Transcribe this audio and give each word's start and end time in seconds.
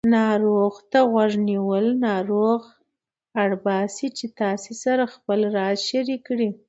ناروغ 0.17 0.73
ته 0.91 0.99
غوږ 1.11 1.31
نیول 1.47 1.85
ناروغ 2.07 2.61
اړباسي 3.43 4.07
چې 4.17 4.25
تاسې 4.41 4.73
سره 4.83 5.03
خپل 5.13 5.39
راز 5.57 5.77
شریک 5.89 6.21
کړي 6.29 6.49